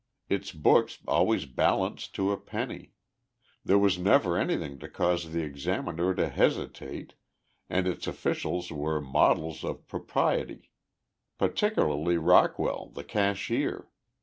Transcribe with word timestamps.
Its 0.29 0.51
books 0.51 0.97
always 1.07 1.45
balanced 1.45 2.15
to 2.15 2.31
a 2.31 2.35
penny. 2.39 2.93
There 3.63 3.77
was 3.77 3.99
never 3.99 4.35
anything 4.35 4.79
to 4.79 4.89
cause 4.89 5.29
the 5.29 5.43
examiner 5.43 6.15
to 6.15 6.27
hesitate, 6.27 7.13
and 7.69 7.87
its 7.87 8.07
officials 8.07 8.71
were 8.71 8.99
models 8.99 9.63
of 9.63 9.87
propriety. 9.87 10.71
Particularly 11.37 12.17
Rockwell, 12.17 12.89
the 12.95 13.03
cashier. 13.03 13.91